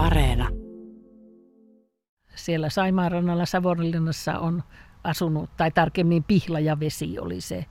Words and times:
Areena. 0.00 0.48
Siellä 2.34 2.68
Saimaanrannalla 2.68 3.46
Savonlinnassa 3.46 4.38
on 4.38 4.62
asunut, 5.04 5.50
tai 5.56 5.70
tarkemmin 5.70 6.24
Pihla 6.24 6.60
ja 6.60 6.80
Vesi 6.80 7.18
oli 7.18 7.40
se 7.40 7.64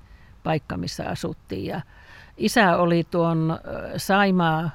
paikka, 0.43 0.77
missä 0.77 1.09
asuttiin. 1.09 1.65
Ja 1.65 1.81
isä 2.37 2.77
oli 2.77 3.03
tuon 3.11 3.59
Saimaa 3.97 4.69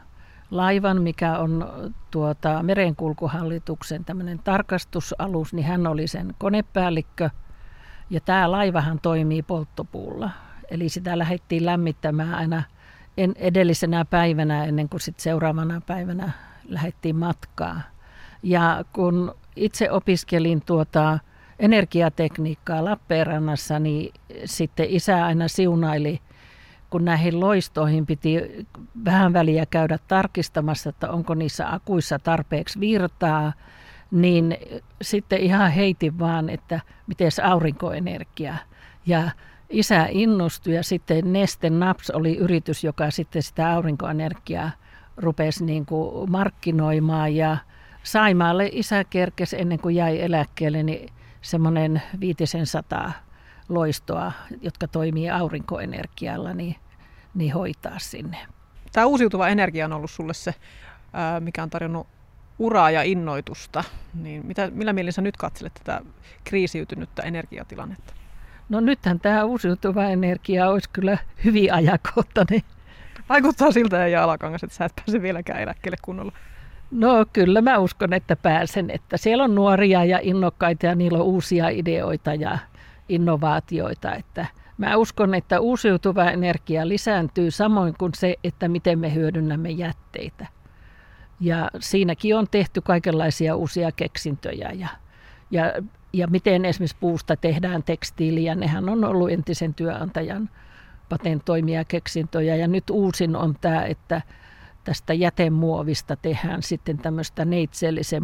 laivan, 0.50 1.02
mikä 1.02 1.38
on 1.38 1.68
tuota, 2.10 2.62
merenkulkuhallituksen 2.62 4.04
tämmöinen 4.04 4.38
tarkastusalus, 4.38 5.54
niin 5.54 5.66
hän 5.66 5.86
oli 5.86 6.06
sen 6.06 6.34
konepäällikkö. 6.38 7.30
Ja 8.10 8.20
tämä 8.20 8.50
laivahan 8.50 9.00
toimii 9.02 9.42
polttopuulla. 9.42 10.30
Eli 10.70 10.88
sitä 10.88 11.18
lähdettiin 11.18 11.66
lämmittämään 11.66 12.34
aina 12.34 12.62
en 13.16 13.32
edellisenä 13.36 14.04
päivänä 14.04 14.64
ennen 14.64 14.88
kuin 14.88 15.00
sit 15.00 15.20
seuraavana 15.20 15.80
päivänä 15.86 16.32
lähdettiin 16.68 17.16
matkaa. 17.16 17.80
Ja 18.42 18.84
kun 18.92 19.34
itse 19.56 19.90
opiskelin 19.90 20.62
tuota 20.66 21.18
energiatekniikkaa 21.58 22.84
Lappeenrannassa, 22.84 23.78
niin 23.78 24.12
sitten 24.44 24.86
isä 24.88 25.24
aina 25.24 25.48
siunaili, 25.48 26.20
kun 26.90 27.04
näihin 27.04 27.40
loistoihin 27.40 28.06
piti 28.06 28.66
vähän 29.04 29.32
väliä 29.32 29.66
käydä 29.66 29.98
tarkistamassa, 30.08 30.90
että 30.90 31.10
onko 31.10 31.34
niissä 31.34 31.72
akuissa 31.74 32.18
tarpeeksi 32.18 32.80
virtaa, 32.80 33.52
niin 34.10 34.56
sitten 35.02 35.40
ihan 35.40 35.70
heitin 35.70 36.18
vaan, 36.18 36.50
että 36.50 36.80
miten 37.06 37.30
aurinkoenergia. 37.42 38.54
Ja 39.06 39.30
isä 39.70 40.06
innostui 40.10 40.74
ja 40.74 40.82
sitten 40.82 41.32
Neste 41.32 41.70
Naps 41.70 42.10
oli 42.10 42.36
yritys, 42.36 42.84
joka 42.84 43.10
sitten 43.10 43.42
sitä 43.42 43.72
aurinkoenergiaa 43.72 44.70
rupesi 45.16 45.64
niin 45.64 45.86
kuin 45.86 46.30
markkinoimaan 46.30 47.36
ja 47.36 47.56
Saimaalle 48.02 48.68
isä 48.72 49.04
kerkesi 49.04 49.60
ennen 49.60 49.78
kuin 49.78 49.96
jäi 49.96 50.20
eläkkeelle 50.22 50.82
niin 50.82 51.08
semmoinen 51.42 52.02
viitisen 52.20 52.66
sata 52.66 53.12
loistoa, 53.68 54.32
jotka 54.62 54.88
toimii 54.88 55.30
aurinkoenergialla, 55.30 56.54
niin, 56.54 56.76
niin 57.34 57.54
hoitaa 57.54 57.98
sinne. 57.98 58.38
Tämä 58.92 59.06
uusiutuva 59.06 59.48
energia 59.48 59.84
on 59.84 59.92
ollut 59.92 60.10
sulle 60.10 60.34
se, 60.34 60.54
mikä 61.40 61.62
on 61.62 61.70
tarjonnut 61.70 62.06
uraa 62.58 62.90
ja 62.90 63.02
innoitusta. 63.02 63.84
Niin 64.14 64.46
mitä, 64.46 64.70
millä 64.70 64.92
mielin 64.92 65.12
sä 65.12 65.22
nyt 65.22 65.36
katselet 65.36 65.74
tätä 65.74 66.00
kriisiytynyttä 66.44 67.22
energiatilannetta? 67.22 68.14
No 68.68 68.80
nythän 68.80 69.20
tämä 69.20 69.44
uusiutuva 69.44 70.04
energia 70.04 70.68
olisi 70.68 70.90
kyllä 70.90 71.18
hyvin 71.44 71.72
ajankohtainen. 71.72 72.62
Vaikuttaa 73.28 73.72
siltä 73.72 74.08
ja 74.08 74.24
alakangas, 74.24 74.64
että 74.64 74.76
sä 74.76 74.84
et 74.84 74.92
pääse 74.96 75.22
vieläkään 75.22 75.60
eläkkeelle 75.60 75.96
kunnolla. 76.02 76.32
No 76.90 77.26
kyllä 77.32 77.60
mä 77.60 77.78
uskon, 77.78 78.12
että 78.12 78.36
pääsen. 78.36 78.90
Että 78.90 79.16
siellä 79.16 79.44
on 79.44 79.54
nuoria 79.54 80.04
ja 80.04 80.18
innokkaita 80.22 80.86
ja 80.86 80.94
niillä 80.94 81.18
on 81.18 81.24
uusia 81.24 81.68
ideoita 81.68 82.34
ja 82.34 82.58
innovaatioita. 83.08 84.14
Että 84.14 84.46
mä 84.78 84.96
uskon, 84.96 85.34
että 85.34 85.60
uusiutuva 85.60 86.30
energia 86.30 86.88
lisääntyy 86.88 87.50
samoin 87.50 87.94
kuin 87.98 88.12
se, 88.14 88.36
että 88.44 88.68
miten 88.68 88.98
me 88.98 89.14
hyödynnämme 89.14 89.70
jätteitä. 89.70 90.46
Ja 91.40 91.70
siinäkin 91.78 92.36
on 92.36 92.46
tehty 92.50 92.80
kaikenlaisia 92.80 93.56
uusia 93.56 93.92
keksintöjä 93.92 94.70
ja, 94.74 94.88
ja 95.50 95.72
ja 96.14 96.26
miten 96.26 96.64
esimerkiksi 96.64 96.96
puusta 97.00 97.36
tehdään 97.36 97.82
tekstiiliä. 97.82 98.54
Nehän 98.54 98.88
on 98.88 99.04
ollut 99.04 99.30
entisen 99.30 99.74
työnantajan 99.74 100.50
patentoimia 101.08 101.84
keksintöjä. 101.84 102.56
Ja 102.56 102.68
nyt 102.68 102.90
uusin 102.90 103.36
on 103.36 103.56
tämä, 103.60 103.84
että 103.84 104.22
tästä 104.84 105.14
jätemuovista 105.14 106.16
tehdään 106.16 106.62
sitten 106.62 106.98
tämmöistä 106.98 107.44
neitsellisen 107.44 108.22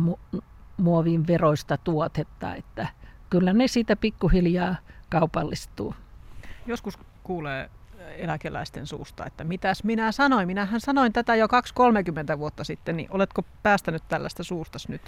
muovin 0.77 1.27
veroista 1.27 1.77
tuotetta. 1.77 2.55
Että 2.55 2.89
kyllä 3.31 3.53
ne 3.53 3.69
siitä 3.69 3.97
pikkuhiljaa 3.97 4.77
kaupallistuu. 5.11 5.95
Joskus 6.67 6.99
kuulee 7.23 7.71
eläkeläisten 8.17 8.87
suusta, 8.87 9.27
että 9.27 9.45
mitäs 9.45 9.85
minä 9.85 10.13
sanoin. 10.13 10.47
Minähän 10.47 10.81
sanoin 10.81 11.13
tätä 11.13 11.35
jo 11.35 11.47
2-30 12.37 12.39
vuotta 12.39 12.65
sitten, 12.65 12.97
niin 12.97 13.09
oletko 13.11 13.43
päästänyt 13.63 14.03
tällaista 14.09 14.45
suustas 14.45 14.89
nyt? 14.89 15.03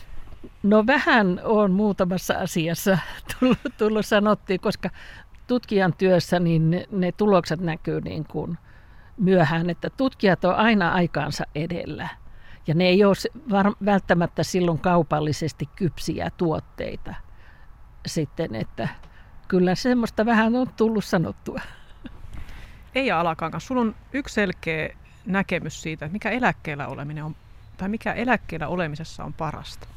No 0.62 0.86
vähän 0.86 1.40
on 1.44 1.72
muutamassa 1.72 2.34
asiassa 2.34 2.98
tullut, 3.40 3.58
tullut 3.78 4.06
sanottiin, 4.06 4.60
koska 4.60 4.90
tutkijan 5.52 5.94
työssä 5.98 6.38
niin 6.38 6.86
ne, 6.90 7.12
tulokset 7.12 7.60
näkyy 7.60 8.00
niin 8.00 8.24
kuin 8.24 8.58
myöhään, 9.16 9.70
että 9.70 9.90
tutkijat 9.90 10.44
on 10.44 10.54
aina 10.54 10.92
aikaansa 10.92 11.44
edellä. 11.54 12.08
Ja 12.66 12.74
ne 12.74 12.84
ei 12.84 13.04
ole 13.04 13.14
var- 13.50 13.76
välttämättä 13.84 14.42
silloin 14.42 14.78
kaupallisesti 14.78 15.68
kypsiä 15.76 16.30
tuotteita 16.36 17.14
sitten, 18.06 18.54
että 18.54 18.88
kyllä 19.48 19.74
semmoista 19.74 20.26
vähän 20.26 20.56
on 20.56 20.66
tullut 20.76 21.04
sanottua. 21.04 21.60
Eija 22.94 23.20
Alakangas, 23.20 23.66
sulla 23.66 23.80
on 23.80 23.94
yksi 24.12 24.34
selkeä 24.34 24.96
näkemys 25.26 25.82
siitä, 25.82 26.04
että 26.04 26.12
mikä 26.12 26.30
eläkkeellä 26.30 26.86
oleminen 26.86 27.24
on, 27.24 27.36
tai 27.76 27.88
mikä 27.88 28.12
eläkkeellä 28.12 28.68
olemisessa 28.68 29.24
on 29.24 29.32
parasta. 29.32 29.88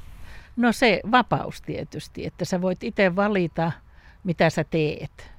No 0.56 0.72
se 0.72 1.00
vapaus 1.12 1.62
tietysti, 1.62 2.26
että 2.26 2.46
sä 2.46 2.62
voit 2.62 2.84
itse 2.84 3.16
valita, 3.16 3.72
mitä 4.24 4.50
sä 4.50 4.64
teet. 4.64 5.34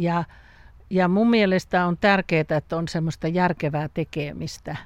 Ja, 0.00 0.24
ja 0.90 1.08
mun 1.08 1.30
mielestä 1.30 1.86
on 1.86 1.96
tärkeää, 2.00 2.44
että 2.56 2.76
on 2.76 2.88
semmoista 2.88 3.28
järkevää 3.28 3.88
tekemistä. 3.94 4.76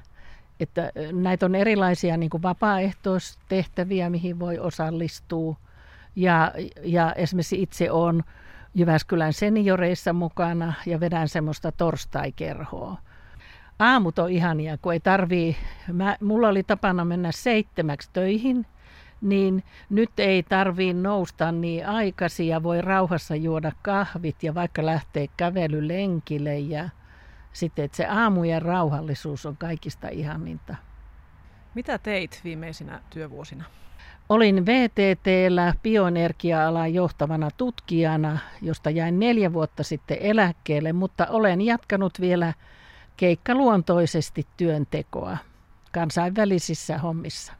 Että 0.59 0.91
näitä 1.11 1.45
on 1.45 1.55
erilaisia 1.55 2.17
niin 2.17 2.29
vapaaehtoistehtäviä, 2.41 4.09
mihin 4.09 4.39
voi 4.39 4.59
osallistua. 4.59 5.55
Ja, 6.15 6.51
ja 6.83 7.13
esimerkiksi 7.13 7.61
itse 7.61 7.91
on 7.91 8.23
Jyväskylän 8.73 9.33
senioreissa 9.33 10.13
mukana 10.13 10.73
ja 10.85 10.99
vedän 10.99 11.27
semmoista 11.27 11.71
torstaikerhoa. 11.71 12.97
Aamut 13.79 14.19
on 14.19 14.31
ihania, 14.31 14.77
kun 14.77 14.93
ei 14.93 14.99
tarvii, 14.99 15.55
mä, 15.93 16.17
mulla 16.21 16.47
oli 16.47 16.63
tapana 16.63 17.05
mennä 17.05 17.31
seitsemäksi 17.31 18.09
töihin– 18.13 18.65
niin 19.21 19.63
nyt 19.89 20.11
ei 20.17 20.43
tarvii 20.43 20.93
nousta 20.93 21.51
niin 21.51 21.87
aikaisin 21.87 22.47
ja 22.47 22.63
voi 22.63 22.81
rauhassa 22.81 23.35
juoda 23.35 23.71
kahvit 23.81 24.43
ja 24.43 24.55
vaikka 24.55 24.85
lähtee 24.85 25.27
kävelylenkille 25.37 26.59
ja 26.59 26.89
sitten, 27.53 27.85
että 27.85 27.97
se 27.97 28.05
aamujen 28.05 28.61
rauhallisuus 28.61 29.45
on 29.45 29.57
kaikista 29.57 30.07
ihaninta. 30.07 30.75
Mitä 31.75 31.97
teit 31.97 32.41
viimeisinä 32.43 33.01
työvuosina? 33.09 33.63
Olin 34.29 34.65
VTTllä 34.65 35.73
bioenergia-alan 35.83 36.93
johtavana 36.93 37.49
tutkijana, 37.57 38.39
josta 38.61 38.89
jäin 38.89 39.19
neljä 39.19 39.53
vuotta 39.53 39.83
sitten 39.83 40.17
eläkkeelle, 40.19 40.93
mutta 40.93 41.27
olen 41.29 41.61
jatkanut 41.61 42.21
vielä 42.21 42.53
keikkaluontoisesti 43.17 44.47
työntekoa 44.57 45.37
kansainvälisissä 45.91 46.97
hommissa. 46.97 47.53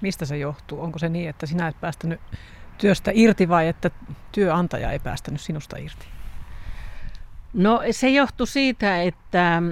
Mistä 0.00 0.24
se 0.24 0.36
johtuu? 0.38 0.82
Onko 0.82 0.98
se 0.98 1.08
niin, 1.08 1.28
että 1.28 1.46
sinä 1.46 1.68
et 1.68 1.80
päästänyt 1.80 2.20
työstä 2.78 3.10
irti 3.14 3.48
vai 3.48 3.68
että 3.68 3.90
työnantaja 4.32 4.90
ei 4.92 4.98
päästänyt 4.98 5.40
sinusta 5.40 5.76
irti? 5.76 6.06
No 7.52 7.82
se 7.90 8.08
johtui 8.08 8.46
siitä, 8.46 9.02
että, 9.02 9.62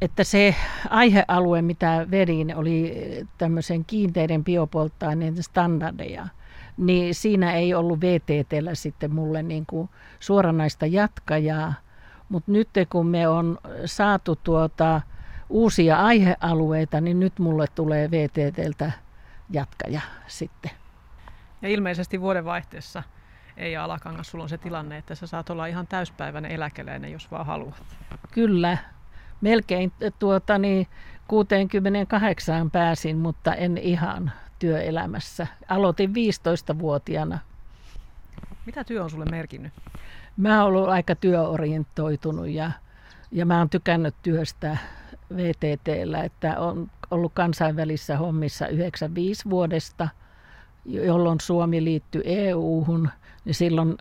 että 0.00 0.24
se 0.24 0.54
aihealue, 0.90 1.62
mitä 1.62 2.06
vedin, 2.10 2.56
oli 2.56 2.94
tämmöisen 3.38 3.84
kiinteiden 3.84 4.44
biopolttoaineen 4.44 5.42
standardeja. 5.42 6.28
Niin 6.76 7.14
siinä 7.14 7.52
ei 7.52 7.74
ollut 7.74 8.00
VTTllä 8.00 8.74
sitten 8.74 9.14
mulle 9.14 9.42
niin 9.42 9.66
kuin 9.66 9.88
suoranaista 10.20 10.86
jatkajaa. 10.86 11.74
Mutta 12.28 12.52
nyt 12.52 12.68
kun 12.90 13.06
me 13.06 13.28
on 13.28 13.58
saatu 13.84 14.36
tuota 14.36 15.00
uusia 15.48 15.96
aihealueita, 15.96 17.00
niin 17.00 17.20
nyt 17.20 17.38
mulle 17.38 17.66
tulee 17.74 18.10
VTTltä 18.10 18.92
jatkaja 19.50 20.00
sitten. 20.26 20.70
Ja 21.62 21.68
ilmeisesti 21.68 22.20
vuodenvaihteessa 22.20 23.02
ei 23.56 23.76
Alakangas, 23.76 24.30
sulla 24.30 24.44
on 24.44 24.48
se 24.48 24.58
tilanne, 24.58 24.96
että 24.96 25.14
sä 25.14 25.26
saat 25.26 25.50
olla 25.50 25.66
ihan 25.66 25.86
täyspäiväinen 25.86 26.50
eläkeläinen, 26.50 27.12
jos 27.12 27.30
vaan 27.30 27.46
haluat. 27.46 27.82
Kyllä, 28.32 28.78
melkein 29.40 29.92
tuota, 30.18 30.58
niin 30.58 30.86
68 31.28 32.70
pääsin, 32.70 33.18
mutta 33.18 33.54
en 33.54 33.78
ihan 33.78 34.32
työelämässä. 34.58 35.46
Aloitin 35.68 36.10
15-vuotiaana. 36.10 37.38
Mitä 38.66 38.84
työ 38.84 39.04
on 39.04 39.10
sulle 39.10 39.24
merkinnyt? 39.30 39.72
Mä 40.36 40.62
oon 40.62 40.68
ollut 40.74 40.88
aika 40.88 41.14
työorientoitunut 41.14 42.48
ja, 42.48 42.70
ja 43.32 43.46
mä 43.46 43.58
oon 43.58 43.70
tykännyt 43.70 44.14
työstä 44.22 44.76
VTTllä, 45.36 46.24
että 46.24 46.60
on 46.60 46.90
ollut 47.10 47.32
kansainvälisissä 47.34 48.16
hommissa 48.16 48.68
95 48.68 49.50
vuodesta, 49.50 50.08
jolloin 50.84 51.40
Suomi 51.40 51.84
liittyi 51.84 52.22
EU-hun, 52.24 53.08
niin 53.44 53.54
silloin 53.54 53.96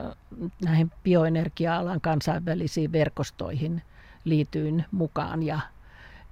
näihin 0.66 0.92
bioenergia-alan 1.04 2.02
kansainvälisiin 2.02 2.92
verkostoihin 2.92 3.82
liityin 4.24 4.86
mukaan. 4.92 5.44
Ja 5.44 5.60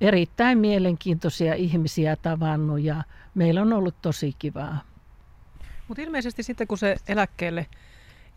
erittäin 0.01 0.57
mielenkiintoisia 0.57 1.53
ihmisiä 1.53 2.15
tavannut 2.15 2.81
ja 2.81 3.03
meillä 3.35 3.61
on 3.61 3.73
ollut 3.73 3.95
tosi 4.01 4.35
kivaa. 4.39 4.81
Mutta 5.87 6.01
ilmeisesti 6.01 6.43
sitten 6.43 6.67
kun 6.67 6.77
se 6.77 6.95
eläkkeelle 7.07 7.65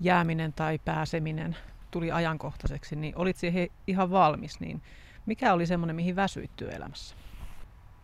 jääminen 0.00 0.52
tai 0.52 0.78
pääseminen 0.84 1.56
tuli 1.90 2.12
ajankohtaiseksi, 2.12 2.96
niin 2.96 3.16
olit 3.16 3.36
siihen 3.36 3.68
ihan 3.86 4.10
valmis, 4.10 4.60
niin 4.60 4.82
mikä 5.26 5.52
oli 5.52 5.66
semmoinen, 5.66 5.96
mihin 5.96 6.16
väsyit 6.16 6.50
työelämässä? 6.56 7.16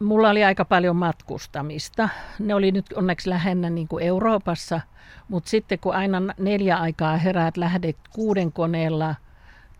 Mulla 0.01 0.31
oli 0.31 0.45
aika 0.45 0.65
paljon 0.65 0.97
matkustamista. 0.97 2.09
Ne 2.39 2.55
oli 2.55 2.73
nyt 2.73 2.93
onneksi 2.93 3.31
lähennä 3.31 3.71
niin 3.71 3.89
kuin 3.89 4.05
Euroopassa, 4.05 4.81
mutta 5.29 5.51
sitten 5.51 5.79
kun 5.79 5.95
aina 5.95 6.23
neljä 6.39 6.77
aikaa 6.77 7.17
heräät, 7.17 7.57
lähdet 7.57 7.97
kuuden 8.11 8.53
koneella 8.53 9.15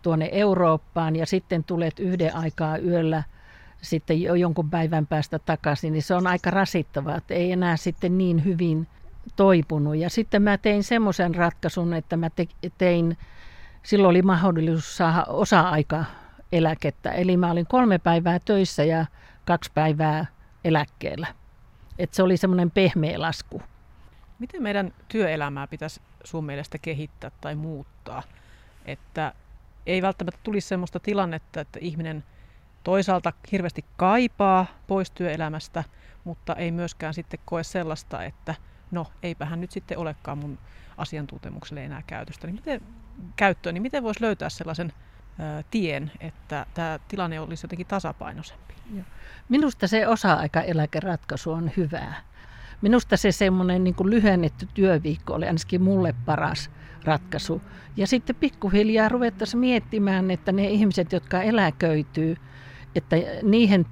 tuonne 0.01 0.29
Eurooppaan 0.31 1.15
ja 1.15 1.25
sitten 1.25 1.63
tulet 1.63 1.99
yhden 1.99 2.35
aikaa 2.35 2.77
yöllä 2.77 3.23
sitten 3.83 4.21
jo 4.21 4.35
jonkun 4.35 4.69
päivän 4.69 5.07
päästä 5.07 5.39
takaisin, 5.39 5.93
niin 5.93 6.03
se 6.03 6.15
on 6.15 6.27
aika 6.27 6.51
rasittavaa, 6.51 7.17
että 7.17 7.33
ei 7.33 7.51
enää 7.51 7.77
sitten 7.77 8.17
niin 8.17 8.45
hyvin 8.45 8.87
toipunut. 9.35 9.95
Ja 9.95 10.09
sitten 10.09 10.41
mä 10.41 10.57
tein 10.57 10.83
semmoisen 10.83 11.35
ratkaisun, 11.35 11.93
että 11.93 12.17
mä 12.17 12.29
tein, 12.77 13.17
silloin 13.83 14.09
oli 14.09 14.21
mahdollisuus 14.21 14.97
saada 14.97 15.23
osa-aika 15.27 16.05
eläkettä. 16.53 17.11
Eli 17.11 17.37
mä 17.37 17.51
olin 17.51 17.67
kolme 17.67 17.99
päivää 17.99 18.39
töissä 18.39 18.83
ja 18.83 19.05
kaksi 19.45 19.71
päivää 19.73 20.25
eläkkeellä. 20.63 21.27
Et 21.99 22.13
se 22.13 22.23
oli 22.23 22.37
semmoinen 22.37 22.71
pehmeä 22.71 23.21
lasku. 23.21 23.61
Miten 24.39 24.63
meidän 24.63 24.93
työelämää 25.07 25.67
pitäisi 25.67 26.01
sun 26.23 26.45
mielestä 26.45 26.77
kehittää 26.77 27.31
tai 27.41 27.55
muuttaa, 27.55 28.23
että 28.85 29.33
ei 29.85 30.01
välttämättä 30.01 30.39
tulisi 30.43 30.67
semmoista 30.67 30.99
tilannetta, 30.99 31.61
että 31.61 31.79
ihminen 31.81 32.23
toisaalta 32.83 33.33
hirveästi 33.51 33.85
kaipaa 33.97 34.65
pois 34.87 35.11
työelämästä, 35.11 35.83
mutta 36.23 36.55
ei 36.55 36.71
myöskään 36.71 37.13
sitten 37.13 37.39
koe 37.45 37.63
sellaista, 37.63 38.23
että 38.23 38.55
no 38.91 39.07
eipähän 39.23 39.61
nyt 39.61 39.71
sitten 39.71 39.97
olekaan 39.97 40.37
mun 40.37 40.59
asiantuntemukselle 40.97 41.85
enää 41.85 42.03
käytöstä. 42.07 42.47
Niin 42.47 42.55
miten, 42.55 42.81
käyttöön, 43.35 43.73
niin 43.73 43.81
miten 43.81 44.03
voisi 44.03 44.21
löytää 44.21 44.49
sellaisen 44.49 44.93
tien, 45.71 46.11
että 46.19 46.65
tämä 46.73 46.99
tilanne 47.07 47.39
olisi 47.39 47.65
jotenkin 47.65 47.87
tasapainoisempi? 47.87 48.73
Minusta 49.49 49.87
se 49.87 50.07
osa-aikaeläkeratkaisu 50.07 51.51
on 51.51 51.71
hyvää. 51.77 52.21
Minusta 52.81 53.17
se 53.17 53.31
semmoinen 53.31 53.83
niin 53.83 53.95
lyhennetty 54.03 54.67
työviikko 54.73 55.33
oli 55.33 55.47
ainakin 55.47 55.81
mulle 55.81 56.15
paras 56.25 56.69
ratkaisu. 57.03 57.61
Ja 57.97 58.07
sitten 58.07 58.35
pikkuhiljaa 58.35 59.09
ruvettaisiin 59.09 59.59
miettimään, 59.59 60.31
että 60.31 60.51
ne 60.51 60.67
ihmiset, 60.67 61.11
jotka 61.11 61.41
eläköityy, 61.41 62.35
että 62.95 63.15
niihin 63.43 63.85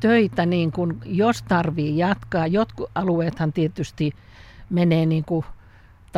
töitä, 0.00 0.46
niin 0.46 0.72
kuin, 0.72 1.00
jos 1.04 1.42
tarvii 1.42 1.98
jatkaa, 1.98 2.46
jotkut 2.46 2.90
alueethan 2.94 3.52
tietysti 3.52 4.12
menee 4.70 5.06
niin 5.06 5.24
kuin, 5.24 5.44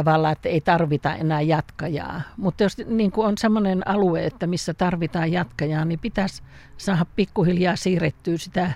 tavallaan, 0.05 0.33
että 0.33 0.49
ei 0.49 0.61
tarvita 0.61 1.15
enää 1.15 1.41
jatkajaa. 1.41 2.23
Mutta 2.37 2.63
jos 2.63 2.79
niin 2.79 3.11
kuin 3.11 3.27
on 3.27 3.39
sellainen 3.39 3.89
alue, 3.89 4.27
että 4.27 4.47
missä 4.47 4.75
tarvitaan 4.75 5.33
jatkajaa, 5.33 5.85
niin 5.85 5.99
pitäisi 5.99 6.43
saada 6.77 7.07
pikkuhiljaa 7.17 7.77
siirrettyä 7.77 8.37
sitä, 8.37 8.73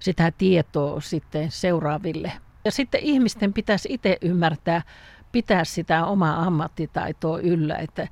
sitä 0.00 0.32
tietoa 0.38 1.00
sitten 1.00 1.50
seuraaville. 1.50 2.32
Ja 2.64 2.70
sitten 2.70 3.00
ihmisten 3.00 3.52
pitäisi 3.52 3.88
itse 3.92 4.18
ymmärtää, 4.22 4.82
pitää 5.32 5.64
sitä 5.64 6.06
omaa 6.06 6.42
ammattitaitoa 6.42 7.38
yllä, 7.38 7.76
että, 7.76 8.08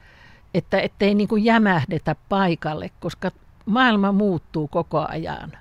että 0.55 0.81
ettei 0.81 1.15
niin 1.15 1.29
kuin 1.29 1.45
jämähdetä 1.45 2.17
paikalle, 2.29 2.91
koska 3.01 3.31
maailma 3.67 4.13
muuttuu 4.13 4.69
koko 4.69 5.07
ajan. 5.09 5.53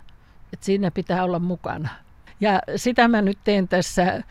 Että 0.53 0.65
siinä 0.65 0.91
pitää 0.91 1.23
olla 1.23 1.39
mukana. 1.39 1.89
Ja 2.41 2.61
sitä 2.75 3.07
mä 3.07 3.21
nyt 3.21 3.37
teen 3.43 3.67
tässä 3.67 4.23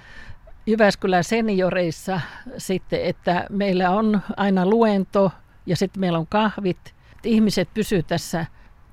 Jyväskylän 0.71 1.25
senioreissa 1.25 2.21
sitten, 2.59 3.03
että 3.03 3.47
meillä 3.51 3.91
on 3.91 4.21
aina 4.37 4.67
luento 4.67 5.33
ja 5.67 5.77
sitten 5.77 6.01
meillä 6.01 6.19
on 6.19 6.27
kahvit. 6.27 6.95
Ihmiset 7.25 7.69
pysyvät 7.75 8.07
tässä, 8.07 8.47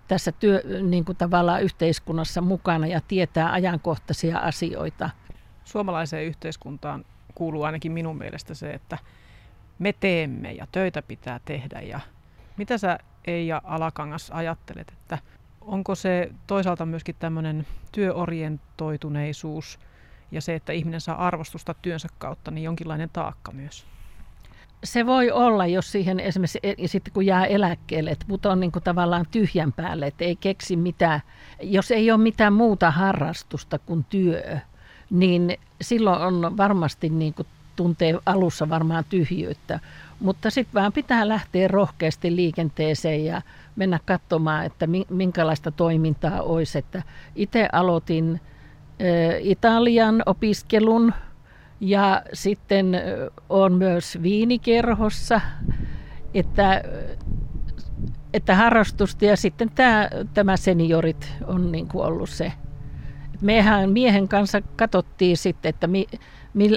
tässä 0.07 0.31
työ, 0.31 0.62
niin 0.81 1.06
kuin 1.06 1.18
tavallaan 1.18 1.63
yhteiskunnassa 1.63 2.41
mukana 2.41 2.88
ja 2.88 3.01
tietää 3.07 3.51
ajankohtaisia 3.51 4.38
asioita. 4.38 5.09
Suomalaiseen 5.63 6.25
yhteiskuntaan 6.25 7.06
kuuluu 7.35 7.63
ainakin 7.63 7.91
minun 7.91 8.18
mielestä 8.18 8.53
se, 8.53 8.71
että 8.71 8.97
me 9.79 9.94
teemme 9.94 10.51
ja 10.51 10.68
töitä 10.71 11.01
pitää 11.01 11.39
tehdä. 11.45 11.81
Ja 11.81 12.00
mitä 12.57 12.77
sä 12.77 13.00
Eija 13.25 13.62
Alakangas 13.63 14.31
ajattelet, 14.31 14.91
että 14.91 15.18
onko 15.62 15.95
se 15.95 16.31
toisaalta 16.47 16.85
myöskin 16.85 17.15
tämmöinen 17.19 17.68
työorientoituneisuus 17.91 19.79
ja 20.31 20.41
se, 20.41 20.56
että 20.56 20.74
ihminen 20.74 21.01
saa 21.01 21.27
arvostusta 21.27 21.75
työnsä 21.81 22.07
kautta, 22.18 22.51
niin 22.51 22.63
jonkinlainen 22.63 23.09
taakka 23.13 23.51
myös? 23.51 23.85
Se 24.83 25.06
voi 25.06 25.31
olla, 25.31 25.65
jos 25.65 25.91
siihen 25.91 26.19
esimerkiksi 26.19 26.59
e, 26.63 26.88
sitten 26.88 27.13
kun 27.13 27.25
jää 27.25 27.45
eläkkeelle, 27.45 28.09
että 28.12 28.25
putoaa 28.27 28.56
niin 28.56 28.71
kuin 28.71 28.83
tavallaan 28.83 29.25
tyhjän 29.31 29.74
päälle, 29.74 30.07
että 30.07 30.25
ei 30.25 30.35
keksi 30.35 30.75
mitään. 30.75 31.21
Jos 31.62 31.91
ei 31.91 32.12
ole 32.12 32.21
mitään 32.21 32.53
muuta 32.53 32.91
harrastusta 32.91 33.79
kuin 33.79 34.06
työ, 34.09 34.57
niin 35.09 35.57
silloin 35.81 36.21
on 36.21 36.57
varmasti 36.57 37.09
niin 37.09 37.33
kuin 37.33 37.47
tuntee 37.75 38.19
alussa 38.25 38.69
varmaan 38.69 39.06
tyhjyyttä. 39.09 39.79
Mutta 40.19 40.50
sitten 40.50 40.81
vaan 40.81 40.94
pitää 40.94 41.27
lähteä 41.27 41.68
rohkeasti 41.68 42.35
liikenteeseen 42.35 43.25
ja 43.25 43.41
mennä 43.75 44.00
katsomaan, 44.06 44.65
että 44.65 44.88
minkälaista 45.09 45.71
toimintaa 45.71 46.41
olisi. 46.41 46.77
Että 46.77 47.03
itse 47.35 47.69
aloitin 47.71 48.41
Italian 49.39 50.23
opiskelun 50.25 51.13
ja 51.79 52.21
sitten 52.33 53.01
on 53.49 53.73
myös 53.73 54.17
viinikerhossa, 54.21 55.41
että, 56.33 56.83
että 58.33 58.55
harrastusta 58.55 59.25
ja 59.25 59.38
sitten 59.38 59.69
tämä, 59.75 60.09
tämä 60.33 60.57
seniorit 60.57 61.33
on 61.45 61.71
niin 61.71 61.88
kuin 61.88 62.05
ollut 62.05 62.29
se. 62.29 62.51
Mehän 63.41 63.89
miehen 63.89 64.27
kanssa 64.27 64.61
katsottiin 64.61 65.38
sitten, 65.38 65.69
että 65.69 65.88
mi, 65.88 66.07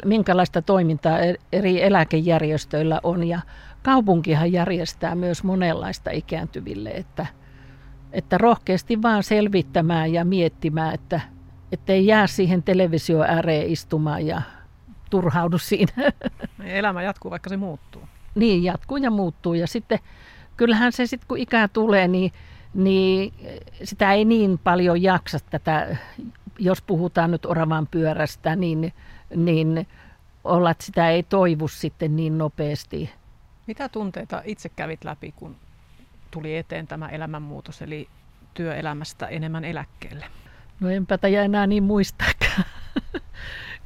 minkälaista 0.05 0.63
toimintaa 0.63 1.19
e-, 1.19 1.35
eri 1.53 1.83
eläkejärjestöillä 1.83 3.01
on 3.03 3.25
ja 3.29 3.41
kaupunkihan 3.83 4.53
järjestää 4.53 5.15
myös 5.15 5.45
monenlaista 5.45 6.11
ikääntyville, 6.11 6.91
että, 6.91 7.27
että 8.13 8.39
rohkeasti 8.39 9.03
vaan 9.03 9.23
selvittämään 9.23 10.13
ja 10.13 10.25
miettimään, 10.25 10.95
että 10.95 11.21
ei 11.89 12.07
jää 12.07 12.27
siihen 12.27 12.63
televisio 12.63 13.23
ääreen 13.23 13.71
istumaan 13.71 14.27
ja 14.27 14.43
turhaudu 15.11 15.59
siinä. 15.59 15.93
Elämä 16.65 17.03
jatkuu, 17.03 17.31
vaikka 17.31 17.51
se 17.51 17.57
muuttuu. 17.57 18.03
Niin, 18.35 18.65
jatkuu 18.65 18.97
ja 18.97 19.11
muuttuu. 19.11 19.55
Ja 19.55 19.67
sitten 19.67 19.99
kyllähän 20.57 20.93
se 20.93 21.07
sitten, 21.07 21.29
kun 21.29 21.39
ikää 21.39 21.69
tulee, 21.69 22.09
niin, 22.09 22.33
niin 22.75 23.35
sitä 23.85 24.13
ei 24.13 24.25
niin 24.25 24.59
paljon 24.59 25.03
jaksa 25.03 25.39
tätä, 25.51 25.97
jos 26.59 26.83
puhutaan 26.83 27.31
nyt 27.31 27.47
oravan 27.47 27.87
pyörästä, 27.87 28.57
niin 28.57 28.93
niin 29.37 29.87
olla, 30.45 30.71
että 30.71 30.85
sitä 30.85 31.11
ei 31.11 31.23
toivu 31.23 31.69
sitten 31.69 32.17
niin 32.17 32.39
nopeasti. 32.39 33.11
Mitä 33.67 33.89
tunteita 33.89 34.43
itse 34.45 34.69
kävit 34.69 35.05
läpi, 35.05 35.33
kun 35.37 35.57
tuli 36.31 36.57
eteen 36.57 36.87
tämä 36.87 37.09
elämänmuutos, 37.09 37.83
eli 37.83 38.09
työelämästä 38.55 39.27
enemmän 39.27 39.65
eläkkeelle? 39.65 40.27
No 40.81 40.91
enpä 40.91 41.19
tätä 41.19 41.29
enää 41.29 41.67
niin 41.67 41.83
muistakaan, 41.83 42.65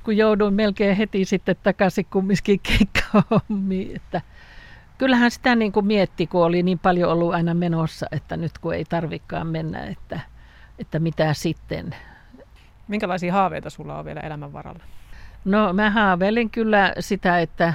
kun 0.04 0.16
jouduin 0.16 0.54
melkein 0.54 0.96
heti 0.96 1.24
sitten 1.24 1.56
takaisin 1.62 2.06
kumminkin 2.10 2.60
keikkahommiin. 2.60 3.96
Että 3.96 4.20
kyllähän 4.98 5.30
sitä 5.30 5.54
niin 5.54 5.72
kuin 5.72 5.86
mietti, 5.86 6.26
kun 6.26 6.44
oli 6.44 6.62
niin 6.62 6.78
paljon 6.78 7.10
ollut 7.12 7.34
aina 7.34 7.54
menossa, 7.54 8.06
että 8.12 8.36
nyt 8.36 8.58
kun 8.58 8.74
ei 8.74 8.84
tarvikaan 8.84 9.46
mennä, 9.46 9.86
että, 9.86 10.20
että 10.78 10.98
mitä 10.98 11.34
sitten. 11.34 11.94
Minkälaisia 12.88 13.32
haaveita 13.32 13.70
sulla 13.70 13.98
on 13.98 14.04
vielä 14.04 14.20
elämän 14.20 14.52
varalla? 14.52 14.84
No 15.44 15.72
mä 15.72 15.90
haaveilin 15.90 16.50
kyllä 16.50 16.92
sitä, 17.00 17.40
että 17.40 17.74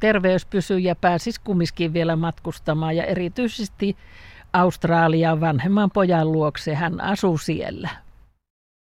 terveys 0.00 0.46
pysyy 0.46 0.78
ja 0.78 0.96
pääsisi 0.96 1.40
kumminkin 1.44 1.92
vielä 1.92 2.16
matkustamaan 2.16 2.96
ja 2.96 3.04
erityisesti 3.04 3.96
Australian 4.52 5.40
vanhemman 5.40 5.90
pojan 5.90 6.32
luokse. 6.32 6.74
Hän 6.74 7.00
asuu 7.00 7.38
siellä. 7.38 8.05